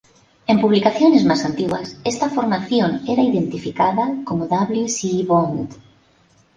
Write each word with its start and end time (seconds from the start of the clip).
En 0.47 0.57
publicaciones 0.59 1.25
más 1.25 1.45
antiguas 1.45 1.95
esta 2.03 2.27
formación 2.27 3.03
era 3.07 3.21
identificada 3.21 4.15
como 4.25 4.47
"W. 4.47 4.89
C. 4.89 5.23
Bond". 5.27 5.75